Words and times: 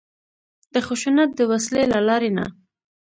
د 0.73 0.75
خشونت 0.87 1.29
د 1.35 1.39
وسلې 1.51 1.83
له 1.93 1.99
لارې 2.07 2.31
نه. 2.37 2.45